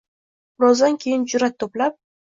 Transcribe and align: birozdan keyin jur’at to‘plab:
birozdan 0.63 0.97
keyin 1.05 1.29
jur’at 1.35 1.63
to‘plab: 1.65 2.01